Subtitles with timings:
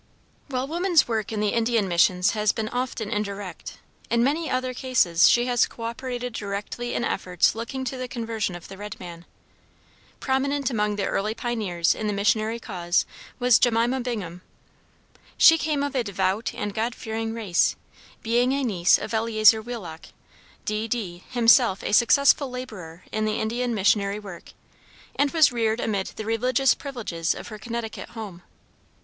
[0.47, 3.77] While woman's work in the Indian missions has been often indirect,
[4.09, 8.67] in many other cases she has cooperated directly in efforts looking to the conversion of
[8.67, 9.25] the red man.
[10.19, 13.05] Prominent among the earlier pioneers in the missionary cause
[13.37, 14.41] was Jemima Bingham.
[15.37, 17.75] She came of a devout and God fearing race,
[18.23, 20.07] being a niece of Eleazur Wheelock,
[20.65, 20.87] D.
[20.87, 24.53] D., himself a successful laborer in the Indian missionary work,
[25.15, 28.41] and was reared amid the religious privileges of her Connecticut home.